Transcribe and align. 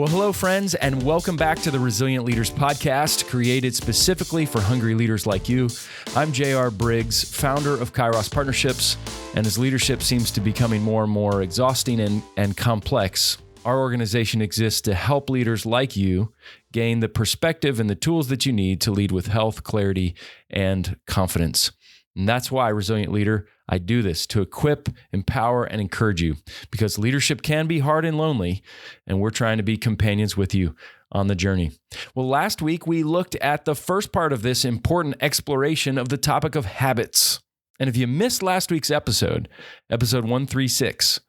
Well, 0.00 0.08
hello, 0.08 0.32
friends, 0.32 0.74
and 0.74 1.02
welcome 1.02 1.36
back 1.36 1.58
to 1.58 1.70
the 1.70 1.78
Resilient 1.78 2.24
Leaders 2.24 2.50
Podcast, 2.50 3.28
created 3.28 3.74
specifically 3.74 4.46
for 4.46 4.58
hungry 4.58 4.94
leaders 4.94 5.26
like 5.26 5.46
you. 5.46 5.68
I'm 6.16 6.32
J.R. 6.32 6.70
Briggs, 6.70 7.22
founder 7.22 7.74
of 7.74 7.92
Kairos 7.92 8.32
Partnerships, 8.32 8.96
and 9.34 9.46
as 9.46 9.58
leadership 9.58 10.00
seems 10.00 10.30
to 10.30 10.40
be 10.40 10.52
becoming 10.52 10.80
more 10.80 11.02
and 11.02 11.12
more 11.12 11.42
exhausting 11.42 12.00
and, 12.00 12.22
and 12.38 12.56
complex, 12.56 13.36
our 13.66 13.78
organization 13.78 14.40
exists 14.40 14.80
to 14.80 14.94
help 14.94 15.28
leaders 15.28 15.66
like 15.66 15.98
you 15.98 16.32
gain 16.72 17.00
the 17.00 17.08
perspective 17.10 17.78
and 17.78 17.90
the 17.90 17.94
tools 17.94 18.28
that 18.28 18.46
you 18.46 18.54
need 18.54 18.80
to 18.80 18.90
lead 18.90 19.12
with 19.12 19.26
health, 19.26 19.64
clarity, 19.64 20.14
and 20.48 20.96
confidence. 21.06 21.72
And 22.16 22.26
that's 22.26 22.50
why, 22.50 22.70
Resilient 22.70 23.12
Leader, 23.12 23.48
I 23.70 23.78
do 23.78 24.02
this 24.02 24.26
to 24.26 24.42
equip, 24.42 24.88
empower, 25.12 25.64
and 25.64 25.80
encourage 25.80 26.20
you 26.20 26.36
because 26.72 26.98
leadership 26.98 27.40
can 27.40 27.68
be 27.68 27.78
hard 27.78 28.04
and 28.04 28.18
lonely, 28.18 28.62
and 29.06 29.20
we're 29.20 29.30
trying 29.30 29.58
to 29.58 29.62
be 29.62 29.76
companions 29.76 30.36
with 30.36 30.54
you 30.54 30.74
on 31.12 31.28
the 31.28 31.36
journey. 31.36 31.70
Well, 32.14 32.28
last 32.28 32.60
week 32.60 32.86
we 32.86 33.04
looked 33.04 33.36
at 33.36 33.64
the 33.64 33.76
first 33.76 34.12
part 34.12 34.32
of 34.32 34.42
this 34.42 34.64
important 34.64 35.16
exploration 35.20 35.98
of 35.98 36.08
the 36.08 36.18
topic 36.18 36.56
of 36.56 36.66
habits. 36.66 37.40
And 37.78 37.88
if 37.88 37.96
you 37.96 38.06
missed 38.06 38.42
last 38.42 38.70
week's 38.70 38.90
episode, 38.90 39.48
episode 39.88 40.24
136, 40.24 41.20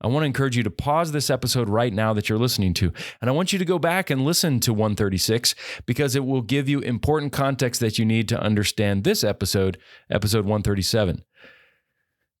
I 0.00 0.06
want 0.08 0.22
to 0.22 0.26
encourage 0.26 0.56
you 0.56 0.62
to 0.62 0.70
pause 0.70 1.12
this 1.12 1.30
episode 1.30 1.68
right 1.68 1.92
now 1.92 2.12
that 2.12 2.28
you're 2.28 2.38
listening 2.38 2.74
to. 2.74 2.92
And 3.20 3.30
I 3.30 3.32
want 3.32 3.52
you 3.52 3.58
to 3.58 3.64
go 3.64 3.78
back 3.78 4.10
and 4.10 4.24
listen 4.24 4.60
to 4.60 4.72
136 4.72 5.54
because 5.86 6.14
it 6.14 6.24
will 6.24 6.42
give 6.42 6.68
you 6.68 6.80
important 6.80 7.32
context 7.32 7.80
that 7.80 7.98
you 7.98 8.04
need 8.04 8.28
to 8.28 8.40
understand 8.40 9.04
this 9.04 9.24
episode, 9.24 9.78
episode 10.10 10.44
137. 10.44 11.22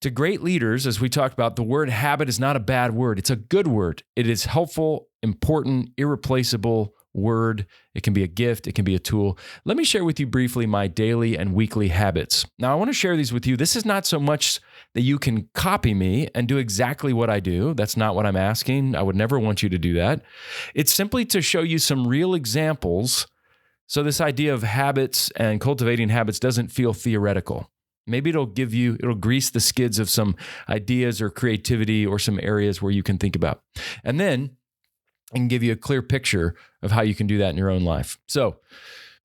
To 0.04 0.10
great 0.10 0.42
leaders, 0.42 0.86
as 0.86 1.00
we 1.00 1.08
talked 1.08 1.32
about, 1.32 1.56
the 1.56 1.62
word 1.62 1.88
habit 1.88 2.28
is 2.28 2.38
not 2.38 2.56
a 2.56 2.60
bad 2.60 2.94
word. 2.94 3.18
It's 3.18 3.30
a 3.30 3.36
good 3.36 3.66
word. 3.66 4.02
It 4.14 4.28
is 4.28 4.44
helpful, 4.44 5.08
important, 5.22 5.92
irreplaceable 5.96 6.92
word. 7.14 7.64
It 7.94 8.02
can 8.02 8.12
be 8.12 8.22
a 8.22 8.26
gift, 8.26 8.66
it 8.66 8.74
can 8.74 8.84
be 8.84 8.94
a 8.94 8.98
tool. 8.98 9.38
Let 9.64 9.78
me 9.78 9.84
share 9.84 10.04
with 10.04 10.20
you 10.20 10.26
briefly 10.26 10.66
my 10.66 10.88
daily 10.88 11.38
and 11.38 11.54
weekly 11.54 11.88
habits. 11.88 12.44
Now, 12.58 12.70
I 12.70 12.74
want 12.74 12.90
to 12.90 12.92
share 12.92 13.16
these 13.16 13.32
with 13.32 13.46
you. 13.46 13.56
This 13.56 13.76
is 13.76 13.86
not 13.86 14.04
so 14.04 14.20
much 14.20 14.60
that 14.92 15.00
you 15.00 15.18
can 15.18 15.48
copy 15.54 15.94
me 15.94 16.28
and 16.34 16.46
do 16.46 16.58
exactly 16.58 17.14
what 17.14 17.30
I 17.30 17.40
do. 17.40 17.72
That's 17.72 17.96
not 17.96 18.14
what 18.14 18.26
I'm 18.26 18.36
asking. 18.36 18.94
I 18.94 19.00
would 19.00 19.16
never 19.16 19.38
want 19.38 19.62
you 19.62 19.70
to 19.70 19.78
do 19.78 19.94
that. 19.94 20.20
It's 20.74 20.92
simply 20.92 21.24
to 21.24 21.40
show 21.40 21.62
you 21.62 21.78
some 21.78 22.06
real 22.06 22.34
examples 22.34 23.26
so 23.86 24.02
this 24.02 24.20
idea 24.20 24.52
of 24.52 24.64
habits 24.64 25.30
and 25.36 25.62
cultivating 25.62 26.10
habits 26.10 26.38
doesn't 26.38 26.68
feel 26.68 26.92
theoretical. 26.92 27.70
Maybe 28.06 28.30
it'll 28.30 28.46
give 28.46 28.74
you, 28.74 28.96
it'll 29.00 29.14
grease 29.14 29.50
the 29.50 29.60
skids 29.60 29.98
of 29.98 30.10
some 30.10 30.36
ideas 30.68 31.22
or 31.22 31.30
creativity 31.30 32.04
or 32.04 32.18
some 32.18 32.38
areas 32.42 32.82
where 32.82 32.92
you 32.92 33.02
can 33.02 33.18
think 33.18 33.34
about. 33.34 33.62
And 34.02 34.20
then 34.20 34.56
I 35.32 35.38
can 35.38 35.48
give 35.48 35.62
you 35.62 35.72
a 35.72 35.76
clear 35.76 36.02
picture 36.02 36.54
of 36.82 36.92
how 36.92 37.02
you 37.02 37.14
can 37.14 37.26
do 37.26 37.38
that 37.38 37.50
in 37.50 37.56
your 37.56 37.70
own 37.70 37.84
life. 37.84 38.18
So, 38.26 38.56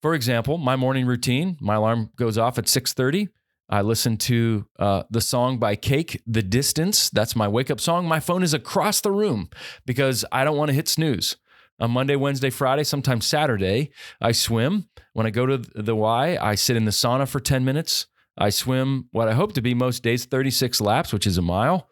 for 0.02 0.13
example, 0.13 0.57
my 0.57 0.75
morning 0.75 1.05
routine, 1.05 1.57
my 1.59 1.75
alarm 1.75 2.11
goes 2.16 2.38
off 2.38 2.57
at 2.57 2.66
6:30. 2.66 3.27
I 3.72 3.81
listen 3.81 4.17
to 4.17 4.66
uh, 4.80 5.03
the 5.11 5.22
song 5.22 5.59
by 5.59 5.75
Cake, 5.75 6.23
The 6.25 6.41
Distance. 6.41 7.09
That's 7.11 7.35
my 7.35 7.47
wake 7.47 7.69
up 7.69 7.80
song. 7.80 8.07
My 8.07 8.19
phone 8.19 8.41
is 8.41 8.53
across 8.53 9.02
the 9.02 9.11
room 9.11 9.50
because 9.85 10.25
I 10.31 10.44
don't 10.44 10.57
want 10.57 10.69
to 10.69 10.73
hit 10.73 10.88
snooze. 10.88 11.38
On 11.80 11.91
Monday, 11.91 12.16
Wednesday, 12.16 12.50
Friday, 12.50 12.83
sometimes 12.83 13.27
Saturday, 13.27 13.91
I 14.19 14.31
swim. 14.31 14.89
When 15.13 15.27
I 15.27 15.30
go 15.30 15.45
to 15.45 15.57
the 15.57 15.95
Y, 15.95 16.38
I 16.41 16.55
sit 16.55 16.75
in 16.75 16.85
the 16.85 16.91
sauna 16.91 17.27
for 17.27 17.39
10 17.39 17.63
minutes. 17.63 18.07
I 18.39 18.49
swim 18.49 19.09
what 19.11 19.27
I 19.27 19.33
hope 19.33 19.53
to 19.53 19.61
be 19.61 19.73
most 19.73 20.01
days 20.01 20.25
36 20.25 20.79
laps, 20.79 21.11
which 21.11 21.27
is 21.27 21.37
a 21.37 21.41
mile. 21.41 21.89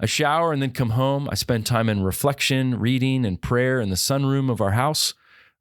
I 0.00 0.06
shower 0.06 0.52
and 0.52 0.62
then 0.62 0.70
come 0.70 0.90
home. 0.90 1.28
I 1.30 1.34
spend 1.34 1.66
time 1.66 1.88
in 1.88 2.02
reflection, 2.02 2.78
reading, 2.78 3.26
and 3.26 3.42
prayer 3.42 3.80
in 3.80 3.90
the 3.90 3.96
sunroom 3.96 4.50
of 4.50 4.60
our 4.60 4.70
house. 4.70 5.12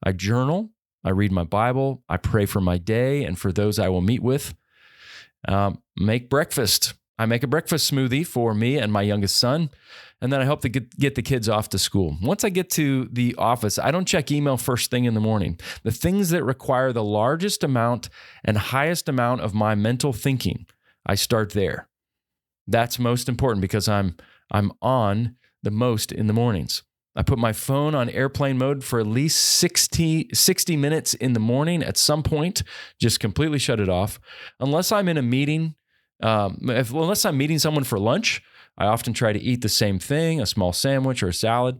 I 0.03 0.13
journal. 0.13 0.69
I 1.03 1.09
read 1.09 1.31
my 1.31 1.43
Bible. 1.43 2.03
I 2.07 2.17
pray 2.17 2.45
for 2.45 2.61
my 2.61 2.77
day 2.77 3.23
and 3.23 3.37
for 3.37 3.51
those 3.51 3.79
I 3.79 3.89
will 3.89 4.01
meet 4.01 4.21
with. 4.21 4.53
Um, 5.47 5.81
make 5.97 6.29
breakfast. 6.29 6.93
I 7.19 7.27
make 7.27 7.43
a 7.43 7.47
breakfast 7.47 7.91
smoothie 7.91 8.25
for 8.25 8.55
me 8.55 8.77
and 8.77 8.91
my 8.91 9.03
youngest 9.03 9.37
son 9.37 9.69
and 10.21 10.33
then 10.33 10.41
I 10.41 10.45
hope 10.45 10.61
to 10.61 10.69
get, 10.69 10.97
get 10.97 11.15
the 11.15 11.21
kids 11.21 11.47
off 11.47 11.69
to 11.69 11.79
school. 11.79 12.17
Once 12.21 12.43
I 12.43 12.49
get 12.49 12.69
to 12.71 13.05
the 13.11 13.35
office, 13.37 13.79
I 13.79 13.91
don't 13.91 14.07
check 14.07 14.31
email 14.31 14.57
first 14.57 14.91
thing 14.91 15.05
in 15.05 15.13
the 15.13 15.19
morning. 15.19 15.59
The 15.83 15.91
things 15.91 16.29
that 16.31 16.43
require 16.43 16.91
the 16.91 17.03
largest 17.03 17.63
amount 17.63 18.09
and 18.43 18.57
highest 18.57 19.07
amount 19.07 19.41
of 19.41 19.53
my 19.53 19.75
mental 19.75 20.11
thinking, 20.11 20.65
I 21.05 21.15
start 21.15 21.51
there. 21.51 21.87
That's 22.67 22.99
most 22.99 23.29
important 23.29 23.61
because 23.61 23.87
I'm 23.87 24.15
I'm 24.51 24.71
on 24.81 25.35
the 25.63 25.71
most 25.71 26.11
in 26.11 26.27
the 26.27 26.33
mornings. 26.33 26.83
I 27.15 27.23
put 27.23 27.39
my 27.39 27.53
phone 27.53 27.95
on 27.95 28.09
airplane 28.09 28.57
mode 28.57 28.83
for 28.83 28.99
at 28.99 29.07
least 29.07 29.41
60, 29.41 30.29
60 30.33 30.77
minutes 30.77 31.13
in 31.15 31.33
the 31.33 31.39
morning 31.39 31.83
at 31.83 31.97
some 31.97 32.23
point, 32.23 32.63
just 32.99 33.19
completely 33.19 33.59
shut 33.59 33.79
it 33.79 33.89
off. 33.89 34.19
Unless 34.59 34.91
I'm 34.91 35.07
in 35.07 35.17
a 35.17 35.21
meeting, 35.21 35.75
um, 36.21 36.59
if, 36.63 36.91
unless 36.91 37.25
I'm 37.25 37.37
meeting 37.37 37.59
someone 37.59 37.83
for 37.83 37.99
lunch, 37.99 38.41
I 38.77 38.85
often 38.85 39.13
try 39.13 39.33
to 39.33 39.39
eat 39.39 39.61
the 39.61 39.69
same 39.69 39.99
thing, 39.99 40.41
a 40.41 40.45
small 40.45 40.73
sandwich 40.73 41.21
or 41.21 41.29
a 41.29 41.33
salad. 41.33 41.79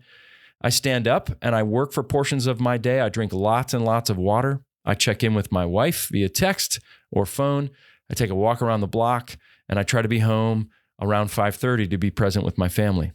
I 0.61 0.69
stand 0.69 1.07
up 1.07 1.29
and 1.41 1.55
I 1.55 1.63
work 1.63 1.93
for 1.93 2.03
portions 2.03 2.45
of 2.45 2.59
my 2.59 2.77
day. 2.77 2.99
I 2.99 3.09
drink 3.09 3.31
lots 3.31 3.73
and 3.73 3.85
lots 3.85 4.09
of 4.09 4.17
water. 4.17 4.61
I 4.85 4.95
check 4.95 5.23
in 5.23 5.33
with 5.33 5.51
my 5.51 5.65
wife 5.65 6.09
via 6.11 6.29
text 6.29 6.79
or 7.11 7.25
phone. 7.25 7.69
I 8.09 8.13
take 8.13 8.29
a 8.29 8.35
walk 8.35 8.61
around 8.61 8.81
the 8.81 8.87
block 8.87 9.37
and 9.69 9.79
I 9.79 9.83
try 9.83 10.01
to 10.01 10.07
be 10.07 10.19
home 10.19 10.69
around 11.01 11.29
5:30 11.29 11.89
to 11.89 11.97
be 11.97 12.11
present 12.11 12.43
with 12.43 12.57
my 12.57 12.67
family. 12.67 13.13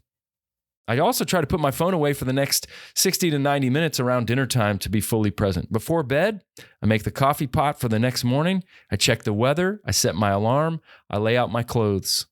I 0.86 0.98
also 0.98 1.24
try 1.24 1.40
to 1.40 1.46
put 1.46 1.60
my 1.60 1.70
phone 1.70 1.94
away 1.94 2.12
for 2.12 2.26
the 2.26 2.32
next 2.32 2.66
60 2.94 3.30
to 3.30 3.38
90 3.38 3.70
minutes 3.70 3.98
around 3.98 4.26
dinner 4.26 4.46
time 4.46 4.78
to 4.80 4.90
be 4.90 5.00
fully 5.00 5.30
present. 5.30 5.72
Before 5.72 6.02
bed, 6.02 6.42
I 6.82 6.86
make 6.86 7.04
the 7.04 7.10
coffee 7.10 7.46
pot 7.46 7.80
for 7.80 7.88
the 7.88 7.98
next 7.98 8.22
morning. 8.22 8.64
I 8.90 8.96
check 8.96 9.22
the 9.22 9.32
weather. 9.32 9.80
I 9.84 9.92
set 9.92 10.14
my 10.14 10.30
alarm. 10.30 10.80
I 11.08 11.18
lay 11.18 11.36
out 11.36 11.50
my 11.50 11.62
clothes. 11.62 12.26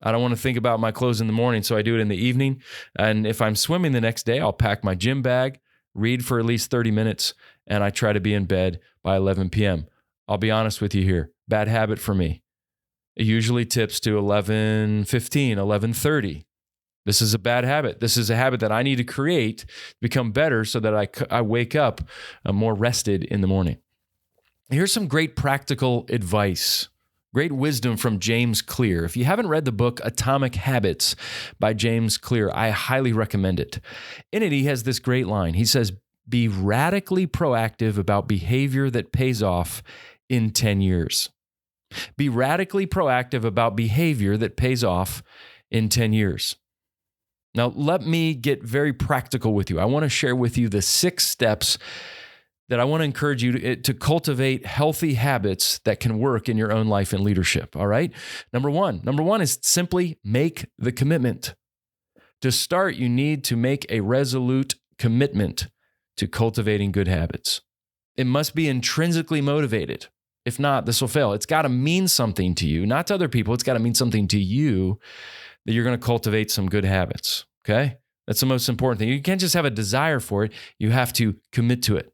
I 0.00 0.12
don't 0.12 0.22
want 0.22 0.34
to 0.34 0.40
think 0.40 0.56
about 0.56 0.80
my 0.80 0.92
clothes 0.92 1.20
in 1.20 1.26
the 1.26 1.32
morning, 1.32 1.62
so 1.62 1.76
I 1.76 1.82
do 1.82 1.96
it 1.96 2.00
in 2.00 2.08
the 2.08 2.16
evening. 2.16 2.62
And 2.96 3.26
if 3.26 3.40
I'm 3.40 3.56
swimming 3.56 3.92
the 3.92 4.00
next 4.00 4.26
day, 4.26 4.40
I'll 4.40 4.52
pack 4.52 4.82
my 4.84 4.94
gym 4.94 5.22
bag, 5.22 5.60
read 5.94 6.24
for 6.24 6.38
at 6.38 6.44
least 6.44 6.70
30 6.70 6.90
minutes, 6.90 7.34
and 7.66 7.84
I 7.84 7.90
try 7.90 8.12
to 8.12 8.20
be 8.20 8.34
in 8.34 8.46
bed 8.46 8.80
by 9.02 9.16
11 9.16 9.50
p.m. 9.50 9.86
I'll 10.28 10.38
be 10.38 10.50
honest 10.50 10.80
with 10.80 10.94
you 10.94 11.02
here. 11.02 11.30
Bad 11.48 11.68
habit 11.68 11.98
for 11.98 12.14
me. 12.14 12.42
It 13.16 13.26
usually 13.26 13.66
tips 13.66 14.00
to 14.00 14.18
11 14.18 15.04
15, 15.04 15.58
11 15.58 15.92
30. 15.92 16.46
This 17.04 17.20
is 17.20 17.34
a 17.34 17.38
bad 17.38 17.64
habit. 17.64 18.00
This 18.00 18.16
is 18.16 18.30
a 18.30 18.36
habit 18.36 18.60
that 18.60 18.72
I 18.72 18.82
need 18.82 18.96
to 18.96 19.04
create 19.04 19.58
to 19.58 19.96
become 20.00 20.32
better 20.32 20.64
so 20.64 20.78
that 20.80 20.94
I, 20.94 21.08
I 21.30 21.42
wake 21.42 21.74
up 21.74 22.00
uh, 22.44 22.52
more 22.52 22.74
rested 22.74 23.24
in 23.24 23.40
the 23.40 23.48
morning. 23.48 23.78
Here's 24.70 24.92
some 24.92 25.08
great 25.08 25.36
practical 25.36 26.06
advice 26.08 26.88
Great 27.34 27.52
wisdom 27.52 27.96
from 27.96 28.18
James 28.18 28.60
Clear. 28.60 29.06
If 29.06 29.16
you 29.16 29.24
haven't 29.24 29.48
read 29.48 29.64
the 29.64 29.72
book 29.72 30.00
Atomic 30.04 30.54
Habits 30.54 31.16
by 31.58 31.72
James 31.72 32.18
Clear, 32.18 32.50
I 32.52 32.68
highly 32.68 33.14
recommend 33.14 33.58
it. 33.58 33.80
In 34.32 34.42
it, 34.42 34.52
he 34.52 34.64
has 34.64 34.82
this 34.82 34.98
great 34.98 35.26
line. 35.26 35.54
He 35.54 35.64
says, 35.64 35.92
Be 36.28 36.46
radically 36.46 37.26
proactive 37.26 37.96
about 37.96 38.28
behavior 38.28 38.90
that 38.90 39.12
pays 39.12 39.42
off 39.42 39.82
in 40.28 40.50
10 40.50 40.82
years. 40.82 41.30
Be 42.18 42.28
radically 42.28 42.86
proactive 42.86 43.44
about 43.44 43.76
behavior 43.76 44.36
that 44.36 44.58
pays 44.58 44.84
off 44.84 45.22
in 45.70 45.88
10 45.88 46.12
years. 46.12 46.56
Now, 47.54 47.72
let 47.76 48.02
me 48.02 48.34
get 48.34 48.62
very 48.62 48.92
practical 48.92 49.52
with 49.52 49.68
you. 49.68 49.78
I 49.78 49.84
want 49.84 50.04
to 50.04 50.08
share 50.08 50.34
with 50.34 50.56
you 50.56 50.68
the 50.68 50.82
six 50.82 51.26
steps 51.26 51.76
that 52.68 52.80
I 52.80 52.84
want 52.84 53.02
to 53.02 53.04
encourage 53.04 53.42
you 53.42 53.52
to, 53.52 53.64
eh, 53.64 53.74
to, 53.82 53.92
cultivate 53.92 54.64
healthy 54.64 55.14
habits 55.14 55.78
that 55.80 56.00
can 56.00 56.18
work 56.18 56.48
in 56.48 56.56
your 56.56 56.72
own 56.72 56.86
life 56.86 57.12
and 57.12 57.22
leadership. 57.22 57.76
All 57.76 57.86
right. 57.86 58.10
Number 58.52 58.70
one, 58.70 59.02
number 59.04 59.22
one 59.22 59.42
is 59.42 59.58
simply 59.62 60.18
make 60.24 60.66
the 60.78 60.92
commitment. 60.92 61.54
To 62.40 62.50
start, 62.50 62.94
you 62.94 63.10
need 63.10 63.44
to 63.44 63.56
make 63.56 63.84
a 63.90 64.00
resolute 64.00 64.76
commitment 64.98 65.68
to 66.16 66.26
cultivating 66.26 66.92
good 66.92 67.08
habits. 67.08 67.60
It 68.16 68.26
must 68.26 68.54
be 68.54 68.68
intrinsically 68.68 69.42
motivated. 69.42 70.06
If 70.44 70.58
not, 70.58 70.86
this 70.86 71.00
will 71.00 71.08
fail. 71.08 71.32
It's 71.34 71.46
got 71.46 71.62
to 71.62 71.68
mean 71.68 72.08
something 72.08 72.54
to 72.56 72.66
you, 72.66 72.84
not 72.86 73.06
to 73.08 73.14
other 73.14 73.28
people. 73.28 73.54
It's 73.54 73.62
got 73.62 73.74
to 73.74 73.78
mean 73.80 73.94
something 73.94 74.26
to 74.28 74.38
you 74.38 74.98
that 75.66 75.72
you're 75.72 75.84
going 75.84 75.98
to 75.98 76.04
cultivate 76.04 76.50
some 76.50 76.68
good 76.68 76.84
habits. 76.84 77.44
Okay. 77.64 77.98
That's 78.26 78.40
the 78.40 78.46
most 78.46 78.68
important 78.68 78.98
thing. 78.98 79.08
You 79.08 79.20
can't 79.20 79.40
just 79.40 79.54
have 79.54 79.64
a 79.64 79.70
desire 79.70 80.20
for 80.20 80.44
it, 80.44 80.52
you 80.78 80.90
have 80.90 81.12
to 81.14 81.36
commit 81.50 81.82
to 81.84 81.96
it. 81.96 82.12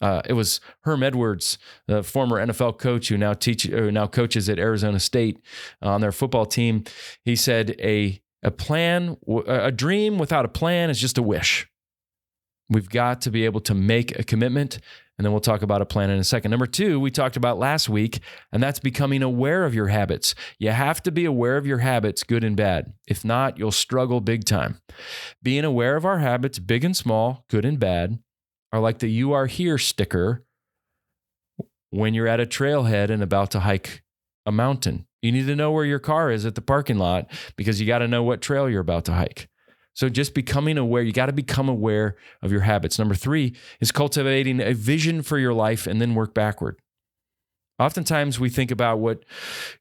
Uh, 0.00 0.22
it 0.24 0.32
was 0.32 0.60
Herm 0.84 1.02
Edwards, 1.02 1.58
the 1.86 2.02
former 2.02 2.44
NFL 2.44 2.78
coach 2.78 3.08
who 3.08 3.18
now 3.18 3.34
teach 3.34 3.64
who 3.64 3.92
now 3.92 4.06
coaches 4.06 4.48
at 4.48 4.58
Arizona 4.58 4.98
State 4.98 5.38
on 5.82 6.00
their 6.00 6.12
football 6.12 6.46
team. 6.46 6.84
He 7.24 7.36
said 7.36 7.76
a 7.78 8.20
a 8.42 8.50
plan, 8.50 9.18
a 9.46 9.70
dream 9.70 10.16
without 10.16 10.46
a 10.46 10.48
plan 10.48 10.88
is 10.88 10.98
just 10.98 11.18
a 11.18 11.22
wish. 11.22 11.68
We've 12.70 12.88
got 12.88 13.20
to 13.22 13.30
be 13.30 13.44
able 13.44 13.60
to 13.62 13.74
make 13.74 14.18
a 14.18 14.22
commitment 14.22 14.78
And 15.20 15.24
then 15.26 15.32
we'll 15.32 15.42
talk 15.42 15.60
about 15.60 15.82
a 15.82 15.84
plan 15.84 16.08
in 16.08 16.18
a 16.18 16.24
second. 16.24 16.50
Number 16.50 16.64
two, 16.64 16.98
we 16.98 17.10
talked 17.10 17.36
about 17.36 17.58
last 17.58 17.90
week, 17.90 18.20
and 18.52 18.62
that's 18.62 18.78
becoming 18.78 19.22
aware 19.22 19.66
of 19.66 19.74
your 19.74 19.88
habits. 19.88 20.34
You 20.58 20.70
have 20.70 21.02
to 21.02 21.12
be 21.12 21.26
aware 21.26 21.58
of 21.58 21.66
your 21.66 21.80
habits, 21.80 22.22
good 22.22 22.42
and 22.42 22.56
bad. 22.56 22.94
If 23.06 23.22
not, 23.22 23.58
you'll 23.58 23.70
struggle 23.70 24.22
big 24.22 24.46
time. 24.46 24.80
Being 25.42 25.66
aware 25.66 25.96
of 25.96 26.06
our 26.06 26.20
habits, 26.20 26.58
big 26.58 26.84
and 26.84 26.96
small, 26.96 27.44
good 27.50 27.66
and 27.66 27.78
bad, 27.78 28.18
are 28.72 28.80
like 28.80 29.00
the 29.00 29.10
You 29.10 29.34
Are 29.34 29.44
Here 29.44 29.76
sticker 29.76 30.42
when 31.90 32.14
you're 32.14 32.26
at 32.26 32.40
a 32.40 32.46
trailhead 32.46 33.10
and 33.10 33.22
about 33.22 33.50
to 33.50 33.60
hike 33.60 34.02
a 34.46 34.52
mountain. 34.52 35.06
You 35.20 35.32
need 35.32 35.48
to 35.48 35.54
know 35.54 35.70
where 35.70 35.84
your 35.84 35.98
car 35.98 36.30
is 36.30 36.46
at 36.46 36.54
the 36.54 36.62
parking 36.62 36.96
lot 36.96 37.30
because 37.56 37.78
you 37.78 37.86
got 37.86 37.98
to 37.98 38.08
know 38.08 38.22
what 38.22 38.40
trail 38.40 38.70
you're 38.70 38.80
about 38.80 39.04
to 39.04 39.12
hike. 39.12 39.50
So 39.94 40.08
just 40.08 40.34
becoming 40.34 40.78
aware, 40.78 41.02
you 41.02 41.12
got 41.12 41.26
to 41.26 41.32
become 41.32 41.68
aware 41.68 42.16
of 42.42 42.52
your 42.52 42.62
habits. 42.62 42.98
Number 42.98 43.14
three 43.14 43.54
is 43.80 43.92
cultivating 43.92 44.60
a 44.60 44.72
vision 44.72 45.22
for 45.22 45.38
your 45.38 45.52
life 45.52 45.86
and 45.86 46.00
then 46.00 46.14
work 46.14 46.32
backward. 46.34 46.80
Oftentimes 47.78 48.38
we 48.38 48.50
think 48.50 48.70
about 48.70 48.98
what 48.98 49.24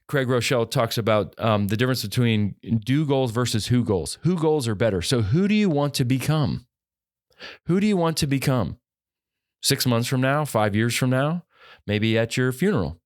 Craig 0.08 0.28
Groeschel 0.28 0.70
talks 0.70 0.98
about 0.98 1.36
um, 1.38 1.68
the 1.68 1.76
difference 1.76 2.02
between 2.02 2.56
do 2.86 3.06
goals 3.06 3.32
versus 3.32 3.68
who 3.68 3.84
goals. 3.84 4.18
Who 4.24 4.38
goals 4.38 4.68
are 4.70 4.76
better. 4.76 5.02
So 5.02 5.22
who 5.22 5.50
do 5.50 5.54
you 5.54 5.70
want 5.70 5.94
to 5.96 6.06
become? 6.06 6.66
Who 7.66 7.82
do 7.82 7.88
you 7.88 7.98
want 7.98 8.16
to 8.18 8.28
become? 8.28 8.78
Six 9.62 9.86
months 9.86 10.08
from 10.08 10.22
now, 10.22 10.46
five 10.46 10.76
years 10.76 10.96
from 10.96 11.10
now, 11.10 11.44
maybe 11.86 12.18
at 12.18 12.38
your 12.38 12.54
funeral. 12.54 13.02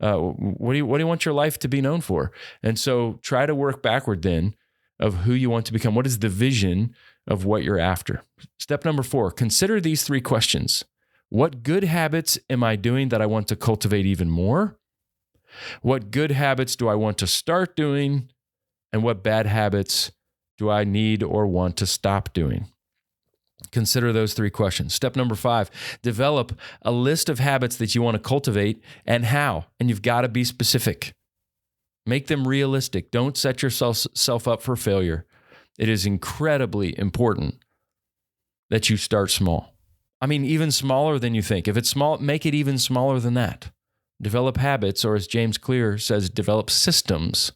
Uh, 0.00 0.16
what 0.16 0.72
do 0.72 0.78
you 0.78 0.86
what 0.86 0.98
do 0.98 1.02
you 1.02 1.08
want 1.08 1.24
your 1.24 1.34
life 1.34 1.58
to 1.58 1.68
be 1.68 1.80
known 1.80 2.00
for? 2.00 2.30
And 2.62 2.78
so 2.78 3.18
try 3.22 3.46
to 3.46 3.54
work 3.54 3.82
backward 3.82 4.22
then 4.22 4.54
of 5.00 5.18
who 5.18 5.32
you 5.32 5.50
want 5.50 5.66
to 5.66 5.72
become. 5.72 5.94
What 5.94 6.06
is 6.06 6.18
the 6.18 6.28
vision 6.28 6.94
of 7.26 7.44
what 7.44 7.62
you're 7.62 7.78
after? 7.78 8.22
Step 8.58 8.84
number 8.84 9.02
four 9.02 9.30
consider 9.30 9.80
these 9.80 10.02
three 10.02 10.20
questions 10.20 10.84
What 11.28 11.62
good 11.62 11.84
habits 11.84 12.38
am 12.48 12.62
I 12.64 12.76
doing 12.76 13.08
that 13.10 13.22
I 13.22 13.26
want 13.26 13.48
to 13.48 13.56
cultivate 13.56 14.06
even 14.06 14.30
more? 14.30 14.78
What 15.82 16.10
good 16.10 16.30
habits 16.30 16.76
do 16.76 16.88
I 16.88 16.94
want 16.94 17.18
to 17.18 17.26
start 17.26 17.76
doing? 17.76 18.28
And 18.92 19.02
what 19.02 19.22
bad 19.22 19.46
habits 19.46 20.12
do 20.56 20.70
I 20.70 20.84
need 20.84 21.22
or 21.22 21.46
want 21.46 21.76
to 21.78 21.86
stop 21.86 22.32
doing? 22.32 22.68
Consider 23.70 24.12
those 24.12 24.34
three 24.34 24.50
questions. 24.50 24.94
Step 24.94 25.16
number 25.16 25.34
five 25.34 25.70
develop 26.02 26.58
a 26.82 26.92
list 26.92 27.28
of 27.28 27.38
habits 27.38 27.76
that 27.76 27.94
you 27.94 28.02
want 28.02 28.14
to 28.14 28.22
cultivate 28.22 28.82
and 29.04 29.26
how. 29.26 29.66
And 29.78 29.88
you've 29.88 30.02
got 30.02 30.22
to 30.22 30.28
be 30.28 30.44
specific. 30.44 31.12
Make 32.08 32.28
them 32.28 32.48
realistic. 32.48 33.10
Don't 33.10 33.36
set 33.36 33.62
yourself 33.62 34.48
up 34.48 34.62
for 34.62 34.76
failure. 34.76 35.26
It 35.78 35.90
is 35.90 36.06
incredibly 36.06 36.98
important 36.98 37.56
that 38.70 38.88
you 38.88 38.96
start 38.96 39.30
small. 39.30 39.74
I 40.18 40.26
mean, 40.26 40.42
even 40.42 40.72
smaller 40.72 41.18
than 41.18 41.34
you 41.34 41.42
think. 41.42 41.68
If 41.68 41.76
it's 41.76 41.90
small, 41.90 42.16
make 42.16 42.46
it 42.46 42.54
even 42.54 42.78
smaller 42.78 43.20
than 43.20 43.34
that. 43.34 43.72
Develop 44.22 44.56
habits, 44.56 45.04
or 45.04 45.16
as 45.16 45.26
James 45.26 45.58
Clear 45.58 45.98
says, 45.98 46.30
develop 46.30 46.70
systems 46.70 47.52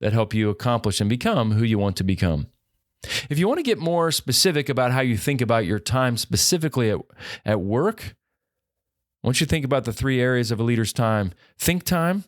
that 0.00 0.12
help 0.12 0.34
you 0.34 0.50
accomplish 0.50 1.00
and 1.00 1.08
become 1.08 1.52
who 1.52 1.62
you 1.62 1.78
want 1.78 1.96
to 1.98 2.04
become. 2.04 2.48
If 3.30 3.38
you 3.38 3.46
want 3.46 3.58
to 3.58 3.62
get 3.62 3.78
more 3.78 4.10
specific 4.10 4.68
about 4.68 4.90
how 4.90 5.00
you 5.00 5.16
think 5.16 5.40
about 5.40 5.64
your 5.64 5.78
time 5.78 6.16
specifically 6.16 6.90
at, 6.90 6.98
at 7.44 7.60
work, 7.60 8.16
once 9.22 9.40
you 9.40 9.46
think 9.46 9.64
about 9.64 9.84
the 9.84 9.92
three 9.92 10.20
areas 10.20 10.50
of 10.50 10.58
a 10.58 10.64
leader's 10.64 10.92
time 10.92 11.30
think 11.56 11.84
time, 11.84 12.24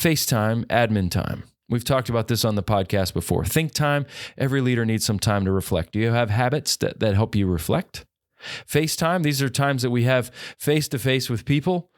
FaceTime, 0.00 0.64
admin 0.68 1.10
time. 1.10 1.42
We've 1.68 1.84
talked 1.84 2.08
about 2.08 2.28
this 2.28 2.42
on 2.42 2.54
the 2.54 2.62
podcast 2.62 3.12
before. 3.12 3.44
Think 3.44 3.74
time, 3.74 4.06
every 4.38 4.62
leader 4.62 4.86
needs 4.86 5.04
some 5.04 5.18
time 5.18 5.44
to 5.44 5.52
reflect. 5.52 5.92
Do 5.92 5.98
you 5.98 6.10
have 6.12 6.30
habits 6.30 6.74
that, 6.78 7.00
that 7.00 7.14
help 7.14 7.36
you 7.36 7.46
reflect? 7.46 8.06
FaceTime, 8.66 9.22
these 9.22 9.42
are 9.42 9.50
times 9.50 9.82
that 9.82 9.90
we 9.90 10.04
have 10.04 10.30
face 10.58 10.88
to 10.88 10.98
face 10.98 11.28
with 11.28 11.44
people 11.44 11.90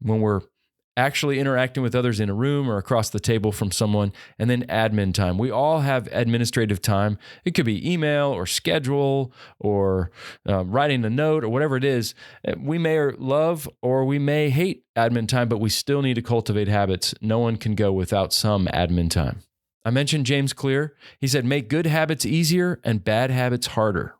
when 0.00 0.20
we're 0.20 0.40
actually 0.98 1.38
interacting 1.38 1.82
with 1.82 1.94
others 1.94 2.18
in 2.18 2.28
a 2.28 2.34
room 2.34 2.68
or 2.68 2.76
across 2.76 3.08
the 3.08 3.20
table 3.20 3.52
from 3.52 3.70
someone, 3.70 4.12
and 4.38 4.50
then 4.50 4.66
admin 4.66 5.14
time. 5.14 5.38
We 5.38 5.50
all 5.50 5.80
have 5.80 6.08
administrative 6.08 6.82
time. 6.82 7.16
It 7.44 7.52
could 7.52 7.64
be 7.64 7.90
email 7.90 8.26
or 8.26 8.44
schedule 8.44 9.32
or 9.58 10.10
um, 10.44 10.70
writing 10.72 11.04
a 11.04 11.10
note 11.10 11.44
or 11.44 11.48
whatever 11.48 11.76
it 11.76 11.84
is. 11.84 12.14
Uh, 12.46 12.54
we 12.58 12.76
may 12.76 12.98
love 13.12 13.68
or 13.80 14.04
we 14.04 14.18
may 14.18 14.50
hate 14.50 14.84
admin 14.96 15.28
time, 15.28 15.48
but 15.48 15.60
we 15.60 15.70
still 15.70 16.02
need 16.02 16.14
to 16.14 16.22
cultivate 16.22 16.68
habits. 16.68 17.14
No 17.20 17.38
one 17.38 17.56
can 17.56 17.76
go 17.76 17.92
without 17.92 18.32
some 18.32 18.66
admin 18.66 19.08
time. 19.08 19.42
I 19.84 19.90
mentioned 19.90 20.26
James 20.26 20.52
Clear. 20.52 20.96
He 21.20 21.28
said, 21.28 21.44
make 21.44 21.68
good 21.68 21.86
habits 21.86 22.26
easier 22.26 22.80
and 22.82 23.04
bad 23.04 23.30
habits 23.30 23.68
harder. 23.68 24.16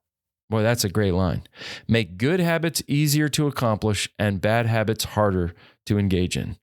Boy, 0.48 0.62
that's 0.62 0.84
a 0.84 0.88
great 0.88 1.12
line. 1.12 1.42
Make 1.86 2.16
good 2.16 2.40
habits 2.40 2.82
easier 2.86 3.28
to 3.30 3.48
accomplish 3.48 4.08
and 4.18 4.40
bad 4.40 4.66
habits 4.66 5.04
harder 5.04 5.54
to 5.86 5.98
engage 5.98 6.36
in. 6.36 6.56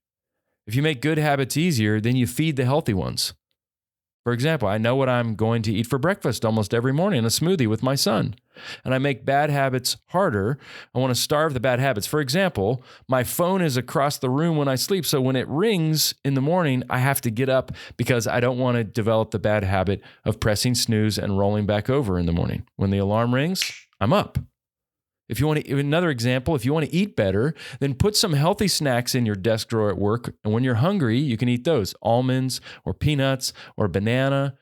If 0.67 0.75
you 0.75 0.81
make 0.81 1.01
good 1.01 1.17
habits 1.17 1.57
easier, 1.57 2.01
then 2.01 2.15
you 2.15 2.27
feed 2.27 2.55
the 2.55 2.65
healthy 2.65 2.93
ones. 2.93 3.33
For 4.25 4.33
example, 4.33 4.67
I 4.67 4.79
know 4.79 4.95
what 4.95 5.07
I'm 5.07 5.35
going 5.35 5.61
to 5.61 5.71
eat 5.71 5.85
for 5.85 5.99
breakfast 5.99 6.43
almost 6.43 6.73
every 6.73 6.91
morning 6.91 7.23
a 7.25 7.27
smoothie 7.27 7.67
with 7.67 7.83
my 7.83 7.93
son. 7.93 8.33
And 8.83 8.95
I 8.95 8.97
make 8.97 9.23
bad 9.23 9.51
habits 9.51 9.97
harder. 10.07 10.57
I 10.95 10.99
want 10.99 11.11
to 11.11 11.21
starve 11.21 11.53
the 11.53 11.59
bad 11.59 11.79
habits. 11.79 12.07
For 12.07 12.19
example, 12.19 12.81
my 13.07 13.23
phone 13.23 13.61
is 13.61 13.77
across 13.77 14.17
the 14.17 14.31
room 14.31 14.57
when 14.57 14.67
I 14.67 14.75
sleep. 14.75 15.05
So 15.05 15.21
when 15.21 15.35
it 15.35 15.47
rings 15.47 16.15
in 16.23 16.33
the 16.33 16.41
morning, 16.41 16.81
I 16.89 16.97
have 16.97 17.21
to 17.21 17.29
get 17.29 17.49
up 17.49 17.71
because 17.97 18.25
I 18.25 18.39
don't 18.39 18.57
want 18.57 18.77
to 18.77 18.83
develop 18.83 19.29
the 19.29 19.37
bad 19.37 19.63
habit 19.63 20.01
of 20.23 20.39
pressing 20.39 20.73
snooze 20.73 21.19
and 21.19 21.37
rolling 21.37 21.67
back 21.67 21.87
over 21.87 22.17
in 22.17 22.25
the 22.25 22.33
morning. 22.33 22.65
When 22.77 22.89
the 22.89 22.97
alarm 22.97 23.35
rings, 23.35 23.71
I'm 24.01 24.11
up. 24.11 24.39
If 25.27 25.39
you 25.39 25.47
want 25.47 25.65
to, 25.65 25.79
another 25.79 26.09
example, 26.09 26.55
if 26.55 26.65
you 26.65 26.73
want 26.73 26.85
to 26.85 26.93
eat 26.93 27.15
better, 27.15 27.55
then 27.79 27.95
put 27.95 28.15
some 28.15 28.33
healthy 28.33 28.67
snacks 28.67 29.15
in 29.15 29.25
your 29.25 29.35
desk 29.35 29.69
drawer 29.69 29.89
at 29.89 29.97
work. 29.97 30.35
And 30.43 30.53
when 30.53 30.63
you're 30.63 30.75
hungry, 30.75 31.17
you 31.17 31.35
can 31.37 31.49
eat 31.49 31.63
those 31.63 31.95
almonds 32.01 32.61
or 32.83 32.93
peanuts 32.93 33.51
or 33.75 33.87
banana. 33.87 34.55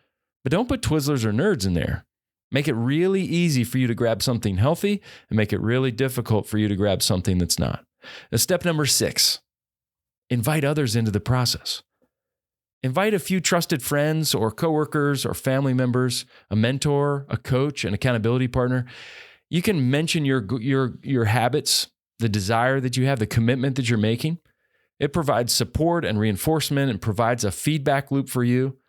But 0.44 0.52
don't 0.52 0.70
put 0.70 0.82
Twizzlers 0.82 1.26
or 1.26 1.34
Nerds 1.34 1.66
in 1.66 1.74
there. 1.74 2.06
Make 2.52 2.68
it 2.68 2.76
really 2.76 3.24
easy 3.24 3.64
for 3.64 3.78
you 3.78 3.88
to 3.88 3.96
grab 3.96 4.22
something 4.22 4.58
healthy 4.58 5.02
and 5.30 5.36
make 5.36 5.52
it 5.52 5.60
really 5.60 5.92
difficult 5.92 6.46
for 6.46 6.58
you 6.58 6.68
to 6.68 6.76
grab 6.76 7.02
something 7.02 7.40
that's 7.40 7.60
not. 7.60 7.84
Now, 8.32 8.38
step 8.38 8.64
number 8.64 8.86
six 8.86 9.40
invite 10.30 10.64
others 10.64 10.96
into 10.96 11.12
the 11.12 11.20
process. 11.20 11.84
Invite 12.82 13.14
a 13.14 13.20
few 13.20 13.40
trusted 13.40 13.82
friends 13.82 14.34
or 14.36 14.52
coworkers 14.52 15.26
or 15.26 15.34
family 15.34 15.74
members, 15.74 16.26
a 16.50 16.56
mentor, 16.56 17.26
a 17.30 17.38
coach, 17.38 17.86
an 17.86 17.94
accountability 17.94 18.48
partner 18.48 18.86
you 19.54 19.62
can 19.62 19.92
mention 19.92 20.26
your 20.26 20.46
your 20.60 20.98
your 21.04 21.26
habits, 21.26 21.88
the 22.18 22.28
desire 22.28 22.80
that 22.80 22.98
you 22.98 23.06
have, 23.06 23.20
the 23.20 23.28
commitment 23.28 23.76
that 23.76 23.88
you're 23.88 24.00
making. 24.00 24.40
It 25.00 25.14
provides 25.14 25.54
support 25.54 26.04
and 26.04 26.20
reinforcement 26.20 26.90
and 26.90 27.00
provides 27.00 27.44
a 27.44 27.52
feedback 27.52 28.10
loop 28.10 28.30
for 28.30 28.44
you. 28.44 28.80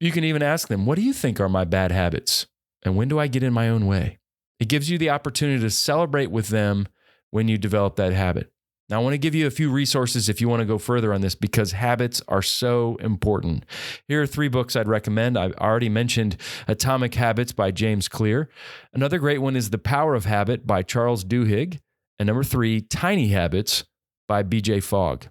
You 0.00 0.12
can 0.12 0.22
even 0.22 0.42
ask 0.42 0.68
them, 0.68 0.84
"What 0.84 0.96
do 0.96 1.02
you 1.02 1.14
think 1.14 1.40
are 1.40 1.48
my 1.48 1.64
bad 1.64 1.92
habits? 1.92 2.46
And 2.82 2.94
when 2.94 3.08
do 3.08 3.18
I 3.18 3.26
get 3.26 3.42
in 3.42 3.54
my 3.54 3.70
own 3.70 3.86
way?" 3.86 4.18
It 4.60 4.68
gives 4.68 4.90
you 4.90 4.98
the 4.98 5.08
opportunity 5.08 5.62
to 5.62 5.70
celebrate 5.70 6.30
with 6.30 6.48
them 6.48 6.86
when 7.30 7.48
you 7.48 7.56
develop 7.56 7.96
that 7.96 8.12
habit. 8.12 8.51
Now, 8.92 9.00
I 9.00 9.04
want 9.04 9.14
to 9.14 9.18
give 9.18 9.34
you 9.34 9.46
a 9.46 9.50
few 9.50 9.70
resources 9.70 10.28
if 10.28 10.42
you 10.42 10.50
want 10.50 10.60
to 10.60 10.66
go 10.66 10.76
further 10.76 11.14
on 11.14 11.22
this 11.22 11.34
because 11.34 11.72
habits 11.72 12.20
are 12.28 12.42
so 12.42 12.96
important. 12.96 13.64
Here 14.06 14.20
are 14.20 14.26
three 14.26 14.48
books 14.48 14.76
I'd 14.76 14.86
recommend. 14.86 15.38
I've 15.38 15.54
already 15.54 15.88
mentioned 15.88 16.36
Atomic 16.68 17.14
Habits 17.14 17.52
by 17.52 17.70
James 17.70 18.06
Clear. 18.06 18.50
Another 18.92 19.18
great 19.18 19.38
one 19.38 19.56
is 19.56 19.70
The 19.70 19.78
Power 19.78 20.14
of 20.14 20.26
Habit 20.26 20.66
by 20.66 20.82
Charles 20.82 21.24
Duhigg. 21.24 21.78
And 22.18 22.26
number 22.26 22.44
three, 22.44 22.82
Tiny 22.82 23.28
Habits 23.28 23.84
by 24.28 24.42
BJ 24.42 24.82
Fogg. 24.82 25.24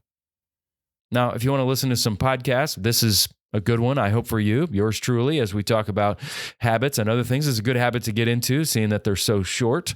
Now, 1.12 1.34
if 1.34 1.44
you 1.44 1.51
want 1.51 1.62
to 1.62 1.65
listen 1.65 1.91
to 1.91 1.96
some 1.96 2.18
podcasts, 2.18 2.82
this 2.82 3.03
is 3.03 3.30
a 3.53 3.60
good 3.60 3.79
one, 3.79 3.98
I 3.98 4.10
hope 4.10 4.27
for 4.27 4.39
you, 4.39 4.67
yours 4.72 5.00
truly, 5.00 5.39
as 5.39 5.53
we 5.53 5.63
talk 5.63 5.88
about 5.88 6.20
habits 6.60 6.98
and 6.98 7.10
other 7.10 7.24
things. 7.24 7.48
It's 7.48 7.60
a 7.60 7.63
good 7.63 7.75
habit 7.75 8.03
to 8.03 8.12
get 8.12 8.27
into, 8.27 8.65
seeing 8.65 8.89
that 8.89 9.03
they're 9.03 9.15
so 9.15 9.43
short 9.43 9.93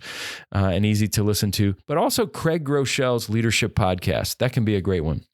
uh, 0.54 0.72
and 0.74 0.86
easy 0.86 1.08
to 1.10 1.24
listen 1.24 1.52
to. 1.54 1.76
But 1.88 1.98
also 1.98 2.26
Craig 2.26 2.66
Groeschel's 2.66 3.30
Leadership 3.30 3.76
Podcast. 3.76 4.38
That 4.38 4.54
can 4.54 4.66
be 4.66 4.76
a 4.76 4.82
great 4.82 5.02
one. 5.02 5.26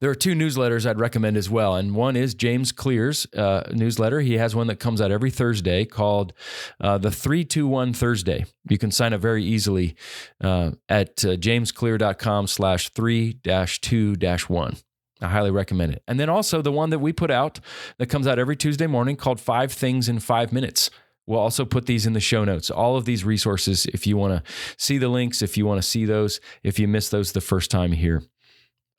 There 0.00 0.10
are 0.10 0.14
two 0.14 0.34
newsletters 0.34 0.88
I'd 0.88 1.00
recommend 1.00 1.36
as 1.36 1.50
well. 1.50 1.74
And 1.74 1.94
one 1.94 2.16
is 2.16 2.34
James 2.34 2.70
Clear's 2.70 3.26
uh, 3.34 3.64
newsletter. 3.72 4.20
He 4.20 4.34
has 4.34 4.54
one 4.54 4.66
that 4.68 4.76
comes 4.78 5.00
out 5.00 5.10
every 5.10 5.30
Thursday 5.30 5.84
called 5.84 6.32
uh, 6.80 6.98
the 6.98 7.10
321 7.10 7.92
Thursday. 7.94 8.44
You 8.68 8.78
can 8.78 8.90
sign 8.90 9.12
up 9.12 9.20
very 9.20 9.44
easily 9.44 9.96
uh, 10.42 10.72
at 10.88 11.24
uh, 11.24 11.36
jamesclear.com 11.36 12.46
slash 12.46 12.90
3 12.90 13.40
2 13.42 14.16
1. 14.48 14.76
I 15.20 15.28
highly 15.28 15.50
recommend 15.50 15.92
it. 15.92 16.02
And 16.06 16.18
then 16.20 16.28
also 16.28 16.62
the 16.62 16.72
one 16.72 16.90
that 16.90 17.00
we 17.00 17.12
put 17.12 17.30
out 17.30 17.60
that 17.98 18.06
comes 18.06 18.26
out 18.26 18.38
every 18.38 18.56
Tuesday 18.56 18.86
morning 18.86 19.16
called 19.16 19.40
Five 19.40 19.72
Things 19.72 20.08
in 20.08 20.20
Five 20.20 20.52
Minutes. 20.52 20.90
We'll 21.26 21.40
also 21.40 21.66
put 21.66 21.84
these 21.84 22.06
in 22.06 22.14
the 22.14 22.20
show 22.20 22.44
notes. 22.44 22.70
All 22.70 22.96
of 22.96 23.04
these 23.04 23.22
resources, 23.24 23.84
if 23.86 24.06
you 24.06 24.16
want 24.16 24.42
to 24.42 24.52
see 24.78 24.96
the 24.96 25.08
links, 25.08 25.42
if 25.42 25.58
you 25.58 25.66
want 25.66 25.82
to 25.82 25.86
see 25.86 26.06
those, 26.06 26.40
if 26.62 26.78
you 26.78 26.88
missed 26.88 27.10
those 27.10 27.32
the 27.32 27.42
first 27.42 27.70
time 27.70 27.92
here. 27.92 28.22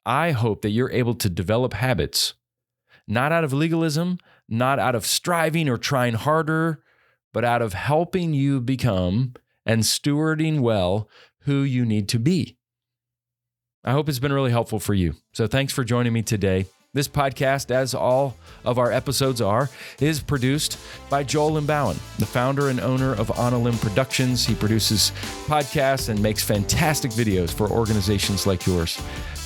I 0.05 0.31
hope 0.31 0.61
that 0.61 0.69
you're 0.69 0.91
able 0.91 1.15
to 1.15 1.29
develop 1.29 1.73
habits, 1.73 2.35
not 3.07 3.31
out 3.31 3.43
of 3.43 3.51
legalism, 3.51 4.19
not 4.47 4.77
out 4.77 4.93
of 4.93 5.07
striving 5.07 5.67
or 5.67 5.77
trying 5.77 6.13
harder, 6.13 6.83
but 7.33 7.43
out 7.43 7.63
of 7.63 7.73
helping 7.73 8.33
you 8.33 8.61
become 8.61 9.33
and 9.65 9.81
stewarding 9.81 10.59
well 10.59 11.09
who 11.41 11.61
you 11.61 11.83
need 11.83 12.07
to 12.09 12.19
be. 12.19 12.58
I 13.83 13.91
hope 13.91 14.09
it's 14.09 14.19
been 14.19 14.33
really 14.33 14.51
helpful 14.51 14.79
for 14.79 14.93
you. 14.93 15.15
So 15.33 15.47
thanks 15.47 15.71
for 15.73 15.83
joining 15.83 16.13
me 16.13 16.21
today. 16.21 16.65
This 16.91 17.07
podcast, 17.07 17.69
as 17.69 17.93
all 17.93 18.35
of 18.65 18.79
our 18.79 18.91
episodes 18.91 19.41
are, 19.41 19.69
is 20.01 20.19
produced 20.21 20.79
by 21.07 21.23
Joel 21.23 21.61
Limbauan, 21.61 21.93
the 22.17 22.25
founder 22.25 22.69
and 22.69 22.79
owner 22.79 23.13
of 23.13 23.29
On 23.37 23.53
a 23.53 23.59
Limb 23.59 23.77
Productions. 23.77 24.43
He 24.43 24.55
produces 24.55 25.11
podcasts 25.45 26.09
and 26.09 26.19
makes 26.21 26.43
fantastic 26.43 27.11
videos 27.11 27.53
for 27.53 27.69
organizations 27.69 28.47
like 28.47 28.65
yours. 28.65 28.99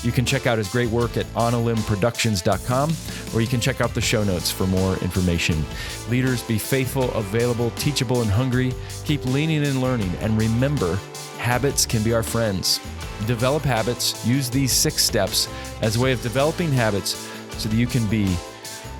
You 0.04 0.13
can 0.13 0.24
check 0.25 0.48
out 0.48 0.58
his 0.58 0.70
great 0.70 0.90
work 0.90 1.18
at 1.18 1.25
onalimbproductions.com, 1.34 2.94
or 3.36 3.42
you 3.42 3.48
can 3.48 3.60
check 3.60 3.82
out 3.82 3.94
the 3.94 4.02
show 4.02 4.24
notes 4.24 4.50
for 4.50 4.66
more 4.66 4.96
information. 5.00 5.66
Leaders, 6.10 6.42
be 6.44 6.58
faithful, 6.58 7.12
available, 7.13 7.72
teachable, 7.72 8.22
and 8.22 8.32
hungry. 8.32 8.74
Keep 9.04 9.25
leaning 9.25 9.63
and 9.66 9.82
learning, 9.82 10.12
and 10.22 10.38
remember, 10.38 10.98
habits 11.40 11.86
can 11.86 12.02
be 12.04 12.13
our 12.13 12.24
friends. 12.24 12.80
Develop 13.25 13.63
habits. 13.63 14.25
Use 14.25 14.50
these 14.50 14.72
six 14.72 15.03
steps 15.03 15.48
as 15.82 15.96
a 15.96 16.00
way 16.00 16.12
of 16.12 16.22
developing 16.22 16.72
habits 16.72 17.29
so 17.58 17.70
that 17.70 17.75
you 17.75 17.88
can 17.88 18.05
be 18.08 18.36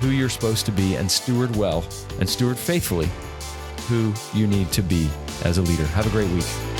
who 0.00 0.08
you're 0.08 0.28
supposed 0.28 0.66
to 0.66 0.72
be 0.72 0.96
and 0.96 1.10
steward 1.10 1.54
well 1.56 1.84
and 2.20 2.28
steward 2.28 2.58
faithfully 2.58 3.08
who 3.88 4.12
you 4.32 4.46
need 4.46 4.70
to 4.72 4.82
be 4.82 5.10
as 5.44 5.58
a 5.58 5.62
leader. 5.62 5.86
Have 5.86 6.06
a 6.06 6.10
great 6.10 6.30
week. 6.30 6.73